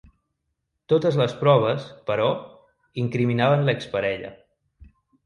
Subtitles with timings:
[0.93, 2.25] Totes les proves, però,
[3.03, 4.33] incriminaven l’ex-parella.